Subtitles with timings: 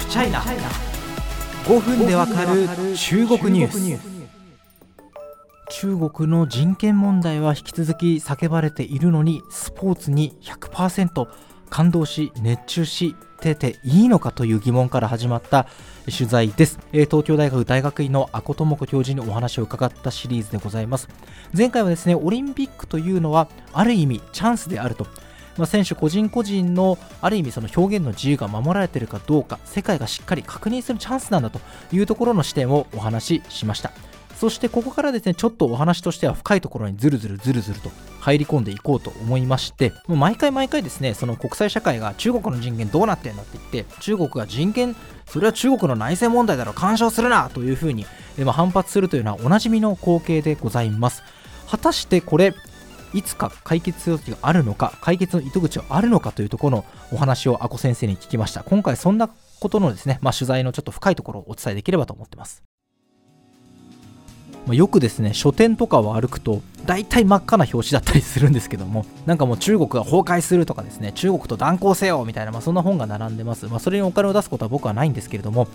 [0.00, 2.66] フチャイナ5分でわかる
[2.96, 4.00] 中国ニュース。
[5.68, 11.28] 中国の人権問題は引き続き叫ばれているのにスポーツに100%
[11.68, 15.66] 感動し熱中してていいのかという疑問から始まった
[16.06, 16.78] 取材です。
[16.92, 21.08] 東京大学大学院の阿古智子教授にお話を伺ったシリーズでございます。
[21.56, 25.06] 前回はですねオリンピックというのはある意味チャンスであると。
[25.60, 31.60] まあ、選手個人個人のある意味その表現の自由が守られているかどうか世界がしっかり確認するチャンスなんだと
[31.92, 33.92] いうところの視点をお話ししました。
[34.36, 44.96] そしてここからですねちょっとお話としては深いところにずるずるずるずると入り込んでいこうと思いましてもう毎回毎回ですねその国際社会が中国の人権どうなってんだって言って中国が人権
[45.30, 48.04] それは中国の内政問題だろ干渉するなというふうに、
[48.46, 51.22] 反発するというのはおなじみの光景でございます。
[51.68, 52.52] 果たしてこれ
[53.12, 58.62] いつか解決する時があるのか解決の糸口はあるのかというところのお話を阿古先生に聞きました。
[58.62, 62.62] 今回そんなことのですね、まあ、取材のちょっと深いところをお伝えできればと思ってます。
[64.66, 75.68] まあ、よくですね書店とかを歩くと大体真っ赤な表紙だったりするんですけども なんかもう中国が崩壊するとかですね中国と断交せよみたいな、まあ、そんな本が並んでます、まあ、それにお金を出すことは僕はないんですけれども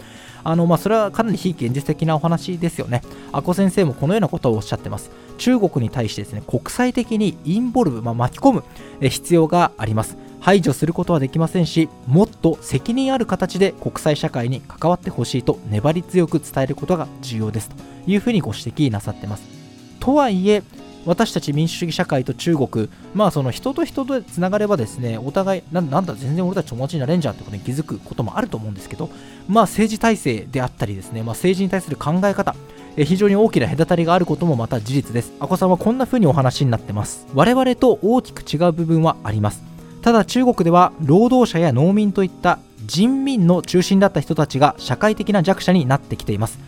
[0.44, 3.02] あの、まあ、それはかなり非現実的なお話ですよね。
[3.32, 5.10] 阿古先生もこのようなことをおっしゃってます。
[5.38, 8.64] 中国に対してですね国際的にインボルブ、まあ、巻き込む
[9.00, 10.18] 必要があります。
[10.42, 17.70] 排除することはできませんしもっと責任ある形で国際社会に関わってほしいと粘り強く伝えることが重要です。
[17.70, 19.56] というふうにご指摘なさってます。
[20.02, 20.62] とはいえ
[21.06, 29.10] 私たち民主主義社会と中国、まあその人と人とつながればですね、お互いな、んだ、全然俺たち友達になれんじゃんってことに気づくこともあると思うんですけど、
[29.48, 32.56] まあ政治体制であったりですね、まあ政治に対する考え方、
[32.98, 35.34] え非常に大きな隔たりがあることもまた事実です。
[35.40, 37.28] あこさんはこんな風にお話になってます。
[37.34, 39.76] 我々と大きく違う部分はあります。
[40.06, 46.60] ただ中国では労働者や農民といった人民の中心だった人たちが社会的な弱者になってきています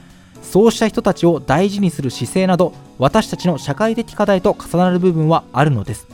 [0.42, 6.08] そうした人たちを大事にする姿勢など私たちの社会的課題と重なる部分はあるのです。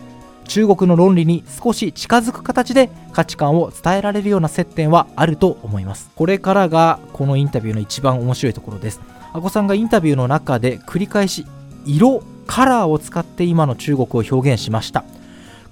[0.45, 6.11] 中国の論理に少し近づく形で価値観を伝えられるような接点はあると思います。
[6.15, 9.01] これからがこのインタビューの一番面白いところです。
[9.31, 11.45] あこさんがインタビューの中で繰り返し
[11.85, 15.05] 色カラーを使って今の中国を表現しました。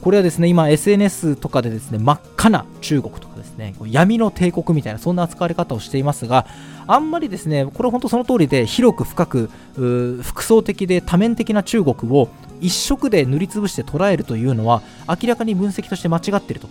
[0.01, 6.47] これはですね今 SNS とかでですね真っ赤な中国とかですね闇の帝国みたいなそんな扱われ方をしていますが
[6.87, 9.49] あんまりですねこれ本当その通りで広く深く
[10.23, 12.29] 複層的で多面的な中国を
[12.59, 16.67] 一色で塗りつぶして捉えるというのは明らかに分析として間違っていると。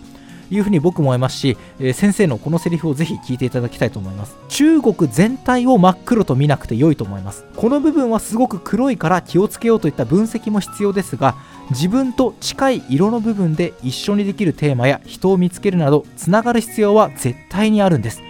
[0.51, 4.35] いうふうに僕も思いますし、え、先生のこのセリフをぜひ聞いていただきたいと思います。
[4.49, 7.45] 中国全体を真っ黒と見なくて良いと思います。
[7.55, 11.35] この部分はすごく黒いから気をつけようといった分析も必要ですが
[11.69, 18.21] 自分と近い色の部分で一緒にできるテーマや人を見つけるなどつながる必要は絶対にあるんです。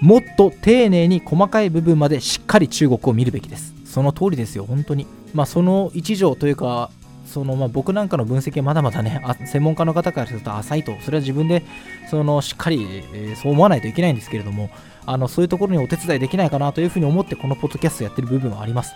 [0.00, 3.74] もっと丁寧に細かい部分までしっかり中国を見るべきです。
[3.84, 5.06] その通りですよ本当に。
[5.32, 6.90] まあその一条というか
[7.34, 10.96] そのまあ僕なんかの分析はまだまだね専門家の方からすると浅いと。
[11.00, 11.64] それは自分で
[12.08, 14.70] そのしっかり、えー、そう思わないといけないんですけれども
[15.04, 18.94] あのそういうところにお手伝いできないかなというふうに思ってこのポッドキャストやってる部分はあります。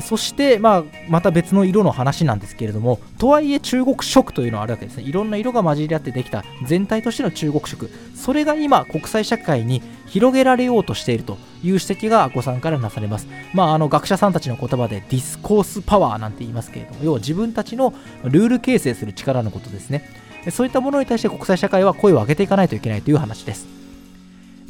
[0.00, 5.02] そして、まあ、また別の色の話なんですけれどもとはいえ中国色というのはあるわけですね。
[5.02, 7.90] いろんな色が混じり合ってできた全体としての中国色。
[8.14, 11.38] それが今国際社会に広げられようとしているという
[11.74, 20.04] 指摘がアコさんからなされます、まあ、あの学者さんたちの言葉で discourse power なんて言いますけれども要は自分たちのルール形成する力のことですね。
[20.50, 23.66] そういったものに対して国際社会は声を上げていかないといけないという話です。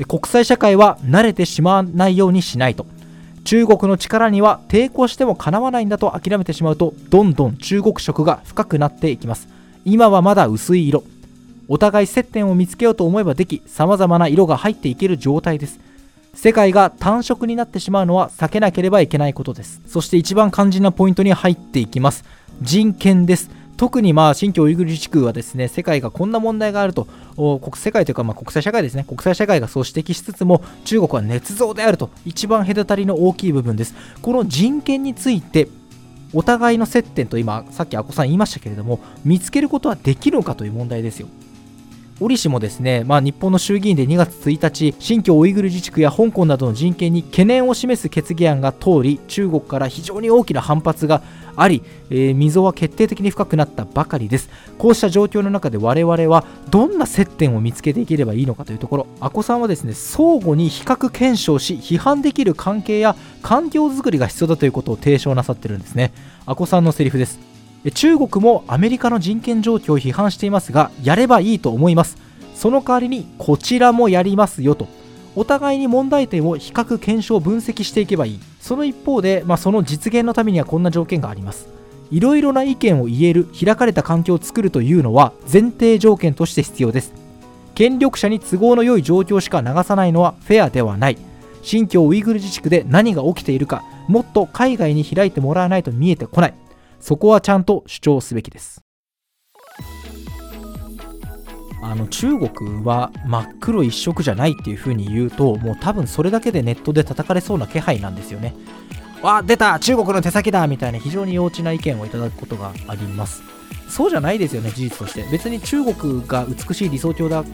[0.09, 2.87] 国際社会は慣れてしまわないようにしないと。
[3.45, 9.49] 中国の力には抵抗してもかなわないんだと諦めてしまうとどんどん中国色が深くなっていきます。
[9.85, 11.05] 今はまだ薄い色。
[11.69, 15.81] お互い接点を見つけようと思えばでき様々な色が入っていける状態です。
[16.35, 19.81] 世界が単色になってしまうのは避けなければいけないことです。
[19.87, 22.25] そして一番肝心なポイントに入っていきます。
[22.63, 23.51] 人権です。
[23.81, 29.07] 特にまあ新疆ウイグル自治区はですね世界がこんな問題があると国世界というかまあ国際社会ですね。
[29.09, 32.11] 国際社会がそう指摘しつつも中国は捏造であると。
[32.27, 33.95] 一番隔たりの大きい部分です。
[34.21, 35.69] この人権について
[36.35, 41.29] お互いの接点と今さっき阿古さん言いましたけれども見つけることはできるのかという問題ですよ。
[42.21, 51.23] 折しもですね、まあ、日本の衆議院で2月1日、新疆ウイグル自治区や香港などの人権に懸念を示す決議案が通り、中国から非常に大きな反発が
[51.57, 54.51] あり、えー、溝は決定的に深くなったばかりです。
[54.79, 66.13] こうした状況の中で我々はどんな接点を見つけていければいいのかというところ、阿古さんはですね、相互に比較検証し、批判できる関係や環境づくりが必要だということを提唱なさってるんですね。
[66.47, 67.50] 阿古さんのセリフです。
[67.95, 72.19] 中国もアメリカの人権状況を批判していますがやればいいと思います。
[72.55, 74.87] その代わりにこちらもやりますよと。
[75.35, 78.41] お互いに問題点を比較検証分析していけばいい。
[78.61, 81.69] その一方で、まあ、その実現のためにはこんな条件があります。
[82.11, 87.15] いろいろな意見を言える開かれた環境を作るというのは前提条件として必要です。
[87.75, 91.19] 権力者に都合の良い状況しか流さないのはフェアではない。
[91.63, 96.55] 新疆ウイグル自治区で何が起きているかもっと海外に開いてもらわないと見えてこない。
[97.01, 98.85] そこはちゃんと主張すべきです。
[101.83, 108.55] あの中国は真っ黒一色じゃないっていう風に言うともう多分それだけでネットで叩かれそうな気配なんですよね。
[109.23, 113.43] わ出た中国の手先だみたいな非常に幼稚な意見をいただくことがあります。
[113.89, 115.25] そうじゃないですよね事実として。
[115.33, 117.45] 別に中国が美しい理想郷だあ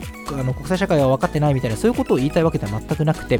[0.43, 3.39] の国際社会は分かってないみたいなそういうことを言いたいわけでは全くなくて、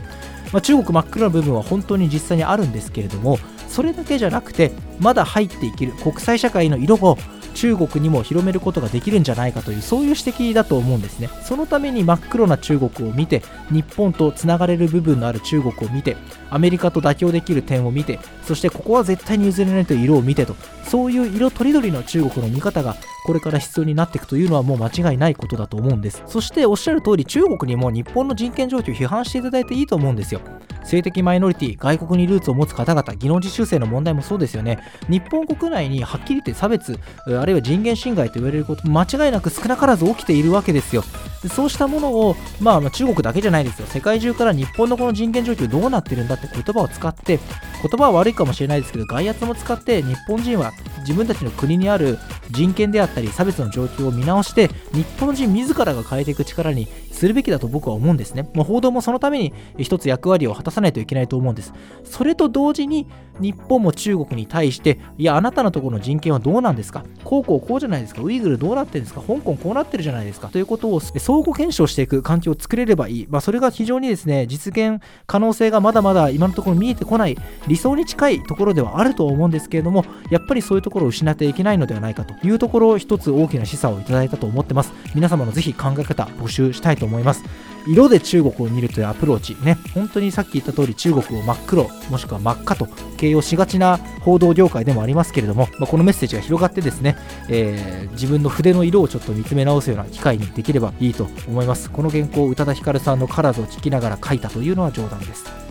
[0.52, 3.38] まあ、中国真っ黒な部分は本当に実際にあるんですけれども
[3.68, 7.18] それだけじゃなくてまだ入っていける国際社会の色を
[7.58, 11.28] 中国にも広めることができるんじゃないかというそういう指摘だと思うんですね。
[11.44, 13.42] そのために真っ黒な中国を見て
[13.72, 16.18] 日本とつながれる部分のある中国を見て
[16.52, 22.96] アメリカと妥協できる点を見てそしてここは絶対に譲れないという色を見てとそういう色とりどりの中国の見方が
[23.28, 26.24] これから必要になっていくというのはもう間違いないことだと思うんです。
[26.28, 30.40] そしておっしゃる通り中国にも日本の人権状況を批判していただいていいと思うんですよ。
[30.86, 34.80] 性的マイノリティ外国にルーツを持つ方々技能実習生の問題もそうですよね。
[35.10, 41.04] 日本国内にはっきり言って差別あるいは人権侵害と言われること間違いなく少なからず起きているわけですよ。
[41.44, 43.88] でそうしたものを、まあ、まあ中国だけじゃないですよ。
[43.88, 47.40] 世界中から日本のこの人権状況どうなってるんだって言葉を使って
[47.82, 52.18] 言葉は悪いかもしれないですけど外圧も使って日本人は自分たちの国にある
[52.52, 58.48] 人権であったり差別の状況を見直して日本人自らが変えていく力にするべきだと僕は思うんですね。
[58.54, 61.74] まあ、報道もそのために一つ役割を果たさないといけないと思うんです。
[62.04, 63.08] それと同時に
[63.40, 67.04] 日本も中国に対して、いや、あなたのところの人権はどうなんですか？
[67.24, 68.22] こうこうこうじゃないですか？
[68.22, 69.22] ウイグルどうなってるんですか？
[69.22, 70.50] 香港こうなってるじゃないですか？
[70.50, 73.28] ということを相互検証していく環境を作れればいい。
[73.30, 77.38] まあ、それが非常にですね、実現可能性がまだまだ今のところ見えてこない
[77.68, 84.94] 理想に近いところではあると思うんですけれども、やっぱりそういうところを失っていけないのではないかというところを一つ大きな示唆をいただいたと思ってます。
[85.16, 87.44] 皆様のぜひ考え方募集したいと思います。
[87.88, 97.18] 色で中国を見るというアプローチね本当にさっき言った通り中国を真っ黒もしくは真っ赤と形容しがちな報道業界でもありますけれども、まあ、このメッセージが広がってですね、
[97.50, 105.67] えー、自分の筆の色をちょっと見つめ直すような機会にできればいいと思いますこの原稿宇多田ヒカルさんのカラーズを聞きながら書いたというのは冗談です